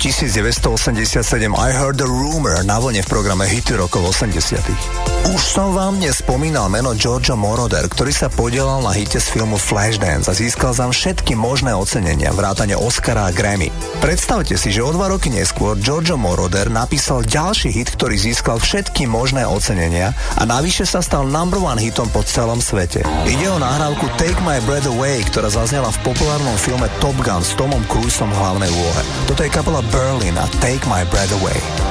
roku 0.00 0.08
1987 0.08 1.52
I 1.52 1.76
Heard 1.76 2.00
the 2.00 2.08
Rumor 2.08 2.64
na 2.64 2.80
vlne 2.80 3.04
v 3.04 3.08
programe 3.08 3.44
Hity 3.44 3.76
rokov 3.76 4.16
80 4.16 5.19
Už 5.28 5.36
som 5.36 5.76
vám 5.76 6.00
dnes 6.00 6.24
spomínal 6.24 6.72
meno 6.72 6.96
Giorgio 6.96 7.36
Moroder, 7.36 7.84
ktorý 7.92 8.08
sa 8.08 8.32
podielal 8.32 8.80
na 8.80 8.96
hite 8.96 9.20
z 9.20 9.28
filmu 9.28 9.60
Flashdance 9.60 10.32
a 10.32 10.32
získal 10.32 10.72
za 10.72 10.88
všetky 10.88 11.36
možné 11.36 11.76
ocenenia, 11.76 12.32
vrátane 12.32 12.72
Oscara 12.72 13.28
a 13.28 13.34
Grammy. 13.36 13.68
Predstavte 14.00 14.56
si, 14.56 14.72
že 14.72 14.80
o 14.80 14.88
dva 14.88 15.12
roky 15.12 15.28
neskôr 15.28 15.76
Giorgio 15.76 16.16
Moroder 16.16 16.72
napísal 16.72 17.20
ďalší 17.28 17.68
hit, 17.68 17.92
ktorý 18.00 18.16
získal 18.16 18.56
všetky 18.64 19.04
možné 19.04 19.44
ocenenia 19.44 20.16
a 20.40 20.48
navyše 20.48 20.88
sa 20.88 21.04
stal 21.04 21.28
number 21.28 21.60
one 21.60 21.76
hitom 21.76 22.08
po 22.08 22.24
celom 22.24 22.64
svete. 22.64 23.04
Ide 23.28 23.46
o 23.52 23.60
nahrávku 23.60 24.08
Take 24.16 24.40
My 24.40 24.56
Breath 24.64 24.88
Away, 24.88 25.20
ktorá 25.28 25.52
zaznela 25.52 25.92
v 25.92 26.00
populárnom 26.00 26.56
filme 26.56 26.88
Top 26.96 27.16
Gun 27.20 27.44
s 27.44 27.52
Tomom 27.60 27.84
Cruiseom 27.92 28.32
v 28.32 28.40
hlavnej 28.40 28.72
úlohe. 28.72 29.02
Toto 29.28 29.44
je 29.44 29.52
kapela 29.52 29.84
Berlin 29.92 30.40
a 30.40 30.48
Take 30.64 30.88
My 30.88 31.04
Breath 31.12 31.36
Away. 31.36 31.89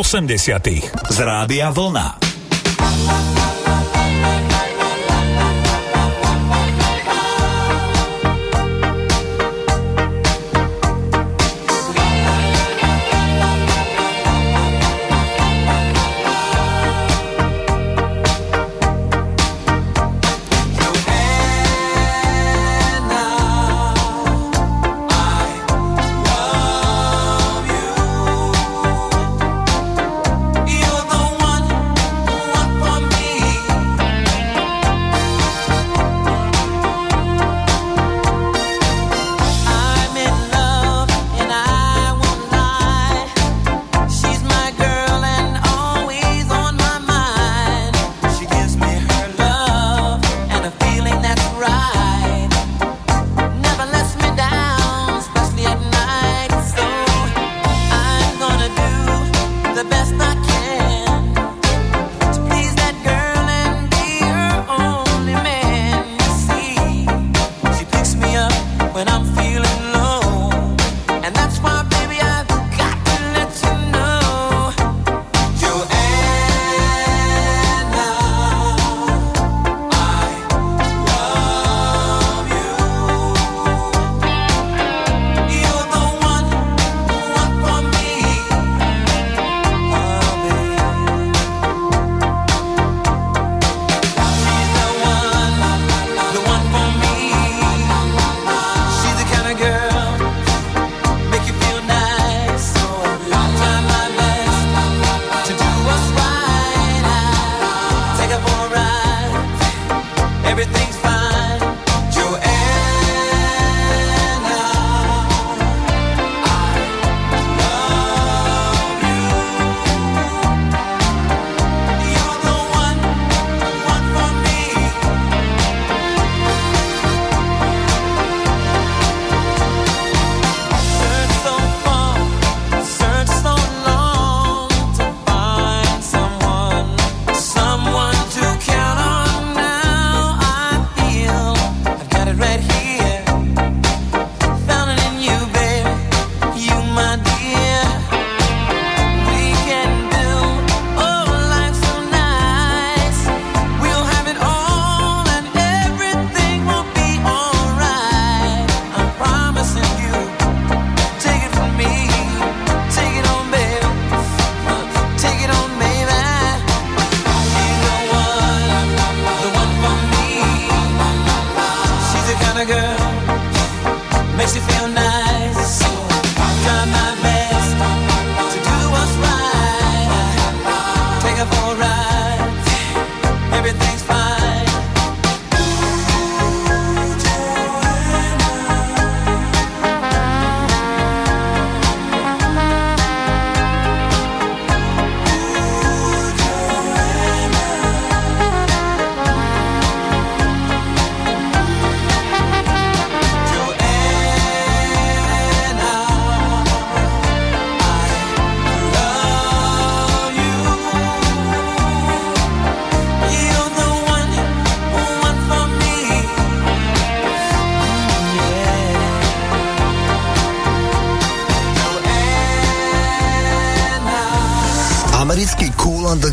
80 0.00 0.64
z 1.10 1.20
Rádia 1.20 1.72
Vlna. 1.72 2.16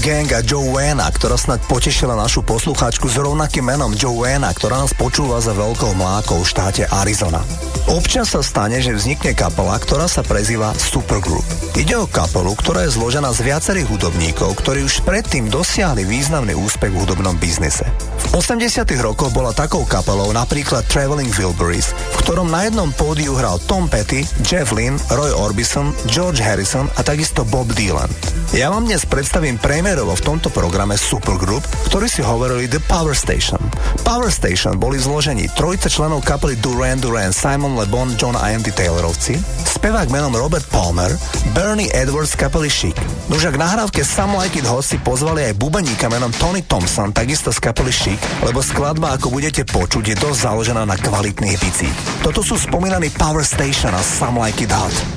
Gang 0.08 0.32
a 0.32 0.40
Joanna, 0.40 1.12
ktorá 1.12 1.36
snad 1.36 1.60
potešila 1.68 2.16
našu 2.16 2.40
poslucháčku 2.40 3.12
s 3.12 3.20
rovnakým 3.20 3.68
menom 3.68 3.92
Joanna, 3.92 4.56
ktorá 4.56 4.80
nás 4.80 4.96
počúva 4.96 5.44
za 5.44 5.52
veľkou 5.52 6.00
mlákou 6.00 6.40
v 6.40 6.48
štáte 6.48 6.88
Arizona. 6.88 7.44
Občas 7.92 8.32
sa 8.32 8.40
stane, 8.40 8.80
že 8.80 8.96
vznikne 8.96 9.36
kapela, 9.36 9.76
ktorá 9.76 10.08
sa 10.08 10.24
prezýva 10.24 10.72
Supergroup. 10.80 11.44
Ide 11.76 12.00
o 12.00 12.08
kapelu, 12.08 12.56
ktorá 12.56 12.88
je 12.88 12.96
zložená 12.96 13.36
z 13.36 13.52
viacerých 13.52 13.92
hudobníkov, 13.92 14.56
ktorí 14.64 14.88
už 14.88 15.04
predtým 15.04 15.52
dosiahli 15.52 16.08
významný 16.08 16.56
úspech 16.56 16.96
v 16.96 17.04
hudobnom 17.04 17.36
biznise. 17.36 17.84
V 18.32 18.40
80 18.40 18.88
rokoch 19.04 19.36
bola 19.36 19.52
takou 19.52 19.84
kapelou 19.84 20.32
napríklad 20.32 20.88
Traveling 20.88 21.36
Wilburys, 21.36 21.92
v 21.92 22.16
ktorom 22.24 22.48
na 22.48 22.64
jednom 22.64 22.96
pódiu 22.96 23.36
hral 23.36 23.60
Tom 23.68 23.92
Petty, 23.92 24.24
Jeff 24.40 24.72
Lynne, 24.72 25.04
Roy 25.12 25.36
Orbison, 25.36 25.92
George 26.08 26.40
Harrison 26.40 26.88
a 26.96 27.04
takisto 27.04 27.44
Bob 27.44 27.76
Dylan. 27.76 28.37
Ja 28.56 28.72
vám 28.72 28.88
dnes 28.88 29.04
predstavím 29.04 29.60
premiérovo 29.60 30.16
v 30.16 30.24
tomto 30.24 30.48
programe 30.48 30.96
Supergroup, 30.96 31.68
ktorí 31.92 32.08
si 32.08 32.24
hovorili 32.24 32.72
The 32.72 32.80
Power 32.88 33.12
Station. 33.12 33.60
Power 34.08 34.32
Station 34.32 34.80
boli 34.80 34.96
zložení 34.96 35.52
trojice 35.52 35.92
členov 35.92 36.24
kapely 36.24 36.56
Duran 36.64 37.04
Duran, 37.04 37.36
Simon 37.36 37.76
Le 37.76 37.84
Bon, 37.92 38.08
John 38.16 38.40
Andy 38.40 38.72
Taylorovci, 38.72 39.36
spevák 39.68 40.08
menom 40.08 40.32
Robert 40.32 40.64
Palmer, 40.72 41.12
Bernie 41.52 41.92
Edwards 41.92 42.40
z 42.40 42.48
kapely 42.48 42.72
Chic. 42.72 42.96
Nož 43.28 43.52
ak 43.52 43.60
nahrávke 43.60 44.08
Some 44.08 44.40
Like 44.40 44.56
It 44.56 44.68
Hot 44.72 44.88
pozvali 45.04 45.52
aj 45.52 45.60
bubeníka 45.60 46.08
menom 46.08 46.32
Tony 46.40 46.64
Thompson, 46.64 47.12
takisto 47.12 47.52
z 47.52 47.60
kapely 47.60 47.92
Chic, 47.92 48.20
lebo 48.48 48.64
skladba, 48.64 49.20
ako 49.20 49.28
budete 49.28 49.68
počuť, 49.68 50.16
je 50.16 50.16
dosť 50.16 50.40
založená 50.48 50.88
na 50.88 50.96
kvalitných 50.96 51.60
bicích. 51.60 51.96
Toto 52.24 52.40
sú 52.40 52.56
spomínaní 52.56 53.12
Power 53.12 53.44
Station 53.44 53.92
a 53.92 54.00
Some 54.00 54.40
Like 54.40 54.64
It 54.64 54.72
Hot. 54.72 55.17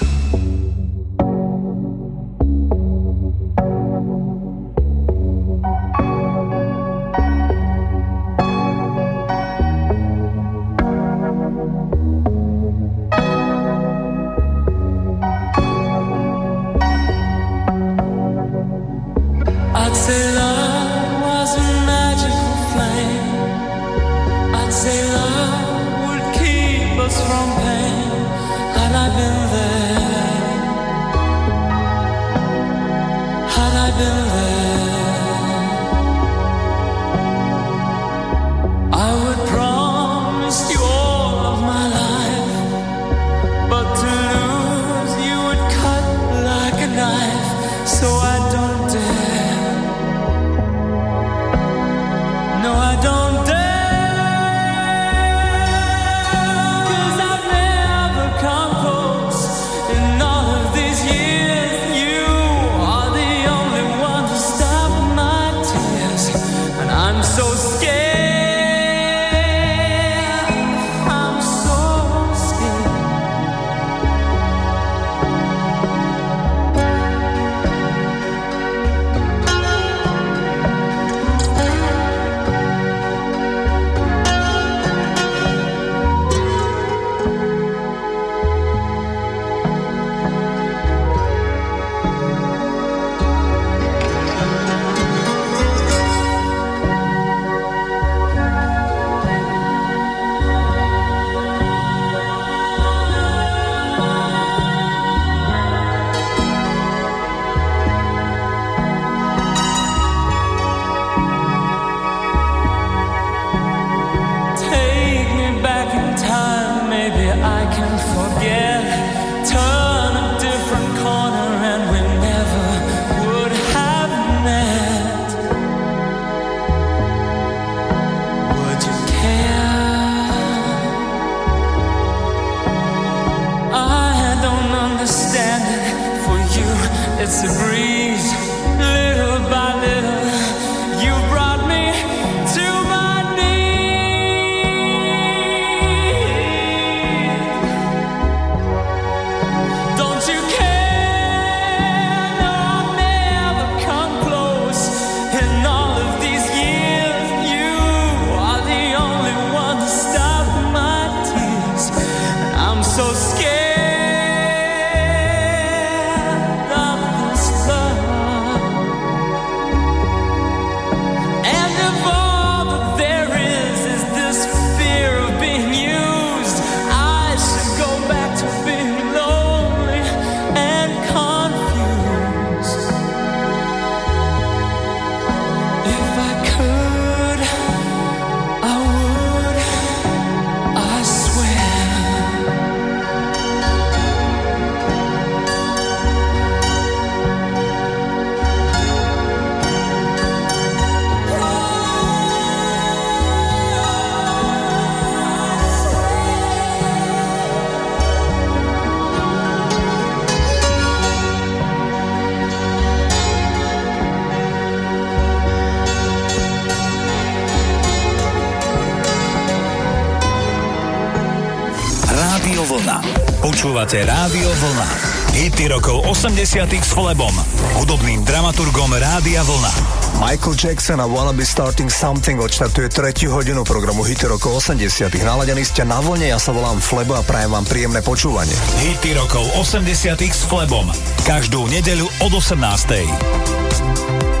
80 226.51 226.83
s 226.83 226.91
Flebom, 226.91 227.31
hudobným 227.79 228.27
dramaturgom 228.27 228.91
Rádia 228.91 229.39
Vlna. 229.39 229.71
Michael 230.19 230.59
Jackson 230.59 230.99
a 230.99 231.07
Wanna 231.07 231.31
Be 231.31 231.47
Starting 231.47 231.87
Something 231.87 232.43
odštartuje 232.43 232.91
tretiu 232.91 233.31
hodinu 233.31 233.63
programu 233.63 234.03
Hity 234.03 234.27
rokov 234.27 234.59
80 234.59 235.15
Naladení 235.23 235.63
ste 235.63 235.87
na 235.87 236.03
vlne, 236.03 236.27
ja 236.27 236.35
sa 236.35 236.51
volám 236.51 236.83
Flebo 236.83 237.15
a 237.15 237.23
prajem 237.23 237.55
vám 237.55 237.63
príjemné 237.63 238.03
počúvanie. 238.03 238.51
Hity 238.83 239.15
rokov 239.15 239.47
80 239.63 240.11
s 240.27 240.43
Flebom. 240.43 240.91
Každú 241.23 241.71
nedeľu 241.71 242.11
od 242.19 242.35
18. 242.35 244.40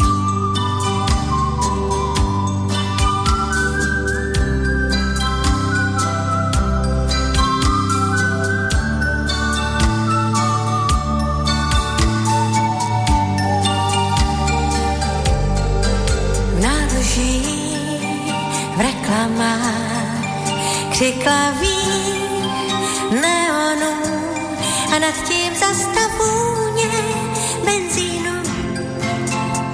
křiklavých 21.01 22.43
neonů 23.21 24.01
a 24.95 24.99
nad 24.99 25.15
tím 25.27 25.53
zastavůně 25.55 26.91
benzínu. 27.65 28.31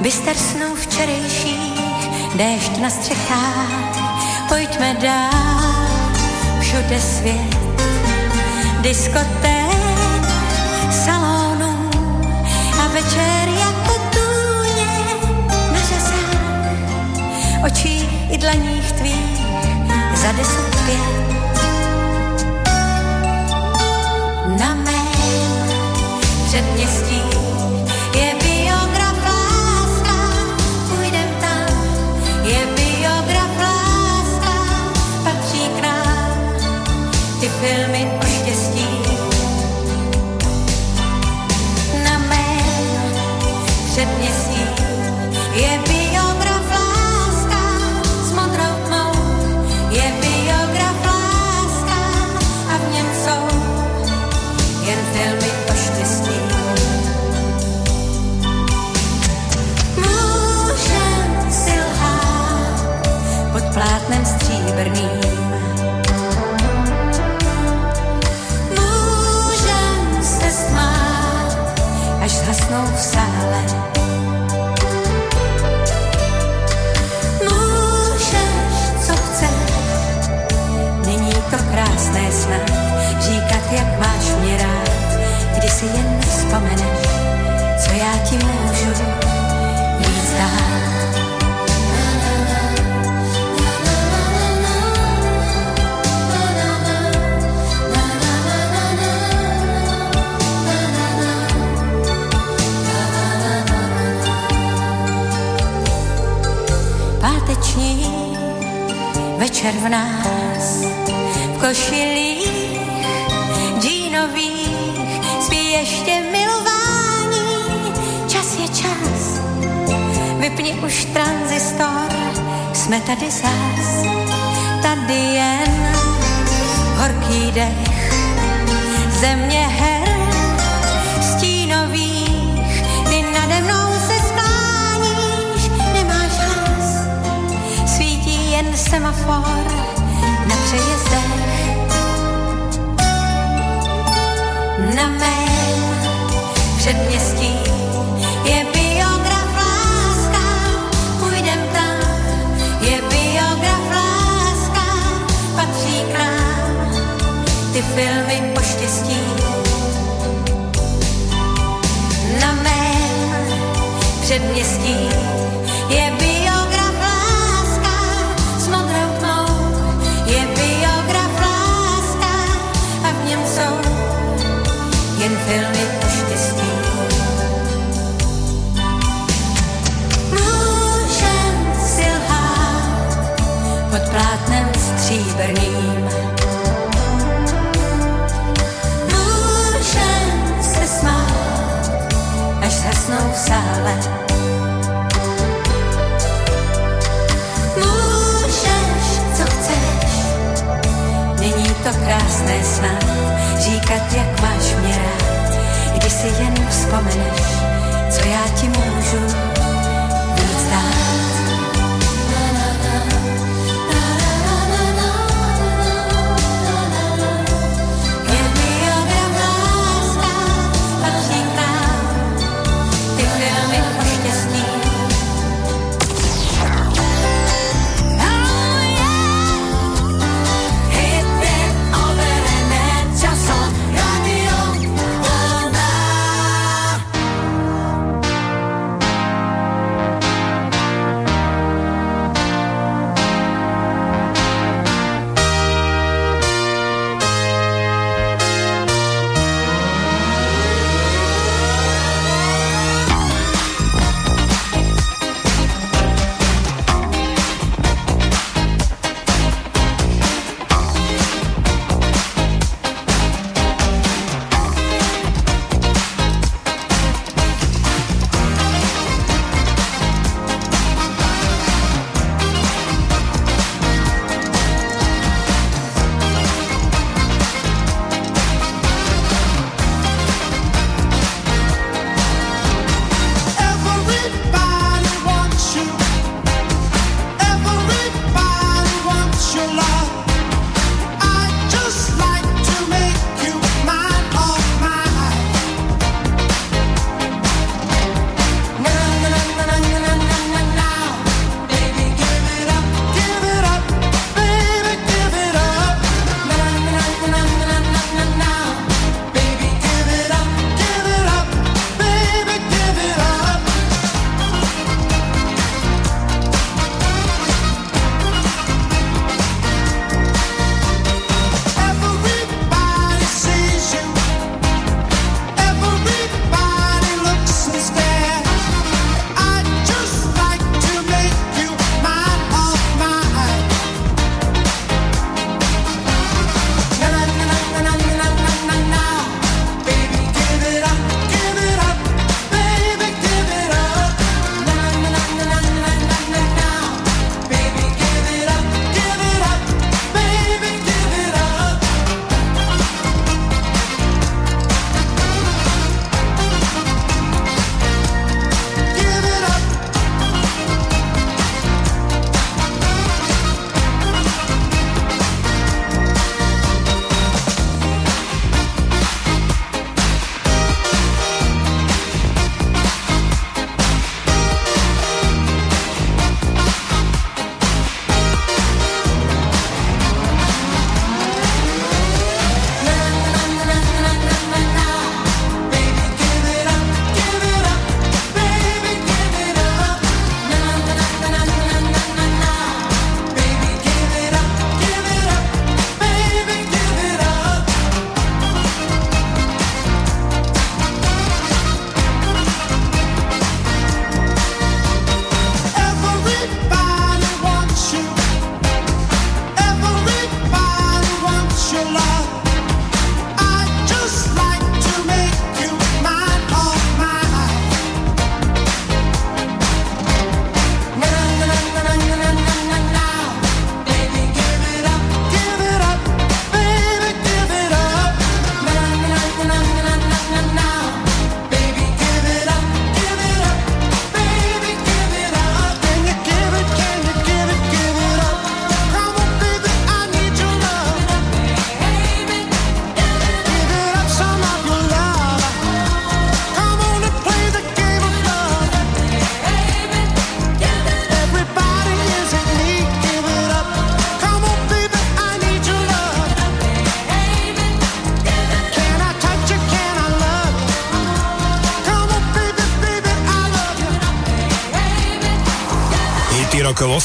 Byster 0.01 0.35
snů 0.35 0.75
včerejších, 0.75 1.81
déšť 2.35 2.77
na 2.77 2.89
střechách, 2.89 4.47
pojďme 4.47 4.93
dál, 4.93 6.11
všude 6.61 7.01
svět, 7.01 7.57
diskoté, 8.81 9.65
salonu 11.05 11.89
a 12.83 12.87
večer 12.87 13.49
jako 13.59 14.01
tůně 14.11 14.87
na 15.73 15.79
řezách, 15.79 17.65
očí 17.65 18.09
i 18.31 18.37
dlaních 18.37 18.91
tvých 18.91 19.36
za 20.21 20.31
deset 20.31 20.75
pět. 20.85 21.37
Na 24.59 24.75
mém 24.75 25.07
předměstí 26.45 27.21
je 28.15 28.35
biograf 28.43 29.17
půjdem 30.89 31.29
tam, 31.41 31.67
je 32.43 32.65
biograf 32.75 33.49
patří 35.23 35.69
k 35.69 35.81
ty 37.39 37.49
filmy 37.49 38.16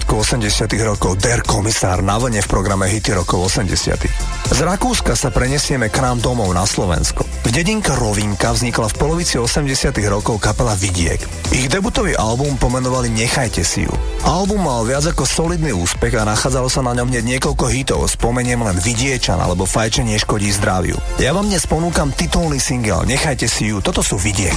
začiatku 0.00 0.16
80 0.16 0.88
rokov 0.88 1.12
Der 1.20 1.44
Komisár 1.44 2.00
na 2.00 2.16
vlne 2.16 2.40
v 2.40 2.48
programe 2.48 2.88
Hity 2.88 3.20
rokov 3.20 3.52
80 3.52 4.00
Z 4.48 4.58
Rakúska 4.64 5.12
sa 5.12 5.28
prenesieme 5.28 5.92
k 5.92 6.00
nám 6.00 6.24
domov 6.24 6.48
na 6.56 6.64
Slovensko. 6.64 7.20
V 7.44 7.52
dedinka 7.52 7.92
Rovinka 8.00 8.56
vznikla 8.56 8.88
v 8.88 8.96
polovici 8.96 9.36
80 9.36 9.92
rokov 10.08 10.40
kapela 10.40 10.72
Vidiek. 10.72 11.20
Ich 11.52 11.68
debutový 11.68 12.16
album 12.16 12.56
pomenovali 12.56 13.12
Nechajte 13.12 13.60
si 13.60 13.84
ju. 13.84 13.92
Album 14.24 14.64
mal 14.64 14.88
viac 14.88 15.04
ako 15.04 15.28
solidný 15.28 15.76
úspech 15.76 16.16
a 16.16 16.24
nachádzalo 16.24 16.72
sa 16.72 16.80
na 16.80 16.96
ňom 16.96 17.12
hneď 17.12 17.36
niekoľko 17.36 17.68
hitov, 17.68 18.00
spomeniem 18.08 18.64
len 18.64 18.80
Vidiečan 18.80 19.36
alebo 19.36 19.68
Fajčenie 19.68 20.16
škodí 20.16 20.48
zdraviu. 20.48 20.96
Ja 21.20 21.36
vám 21.36 21.52
dnes 21.52 21.68
ponúkam 21.68 22.08
titulný 22.16 22.56
single 22.56 23.04
Nechajte 23.04 23.44
si 23.44 23.68
ju, 23.68 23.84
toto 23.84 24.00
sú 24.00 24.16
Vidiek. 24.16 24.56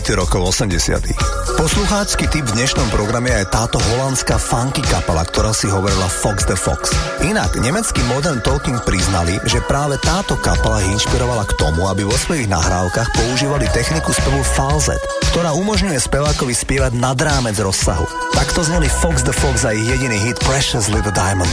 hity 0.00 0.16
rokov 0.16 0.56
80. 0.56 1.60
Posluchácky 1.60 2.24
typ 2.32 2.48
v 2.48 2.56
dnešnom 2.56 2.88
programe 2.88 3.36
je 3.36 3.44
táto 3.52 3.76
holandská 3.76 4.40
funky 4.40 4.80
kapela, 4.80 5.20
ktorá 5.28 5.52
si 5.52 5.68
hovorila 5.68 6.08
Fox 6.08 6.48
the 6.48 6.56
Fox. 6.56 6.88
Inak 7.20 7.60
nemecký 7.60 8.00
Modern 8.08 8.40
Talking 8.40 8.80
priznali, 8.80 9.36
že 9.44 9.60
práve 9.68 10.00
táto 10.00 10.40
kapela 10.40 10.80
ich 10.80 10.96
inšpirovala 10.96 11.44
k 11.44 11.52
tomu, 11.60 11.84
aby 11.84 12.08
vo 12.08 12.16
svojich 12.16 12.48
nahrávkach 12.48 13.12
používali 13.12 13.68
techniku 13.76 14.16
spevu 14.16 14.40
falzet, 14.40 15.04
ktorá 15.36 15.52
umožňuje 15.52 16.00
spevákovi 16.00 16.56
spievať 16.56 16.96
nad 16.96 17.20
rámec 17.20 17.60
rozsahu. 17.60 18.08
Takto 18.32 18.64
zneli 18.64 18.88
Fox 19.04 19.20
the 19.20 19.36
Fox 19.36 19.68
a 19.68 19.76
ich 19.76 19.84
jediný 19.84 20.16
hit 20.16 20.40
Precious 20.48 20.88
Little 20.88 21.12
Diamond. 21.12 21.52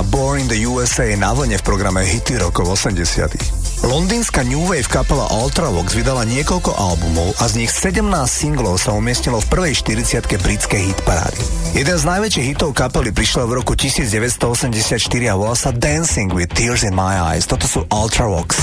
skupina 0.00 0.10
Born 0.10 0.40
in 0.40 0.48
the 0.48 0.60
USA 0.66 1.16
na 1.16 1.32
vlne 1.32 1.56
v 1.60 1.64
programe 1.64 2.00
Hity 2.04 2.40
rokov 2.40 2.72
80. 2.72 3.84
Londýnska 3.84 4.44
New 4.44 4.68
Wave 4.68 4.88
kapela 4.88 5.28
Ultravox 5.32 5.96
vydala 5.96 6.28
niekoľko 6.28 6.76
albumov 6.76 7.32
a 7.40 7.48
z 7.48 7.64
nich 7.64 7.72
17 7.72 8.04
singlov 8.28 8.76
sa 8.76 8.92
umiestnilo 8.92 9.40
v 9.40 9.46
prvej 9.48 9.72
40 9.80 10.44
britské 10.44 10.76
hit 10.84 11.00
hitparády. 11.00 11.40
Jeden 11.72 11.96
z 11.96 12.04
najväčších 12.04 12.46
hitov 12.52 12.76
kapely 12.76 13.08
prišiel 13.12 13.48
v 13.48 13.60
roku 13.60 13.72
1984 13.72 15.00
a 15.28 15.34
volá 15.36 15.56
sa 15.56 15.72
Dancing 15.72 16.28
with 16.32 16.52
Tears 16.52 16.84
in 16.84 16.92
My 16.92 17.32
Eyes. 17.32 17.48
Toto 17.48 17.64
sú 17.64 17.88
Ultravox. 17.88 18.60